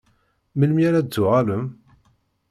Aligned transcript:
Melmi 0.57 0.81
ara 0.87 1.05
d-tuɣalem? 1.05 1.65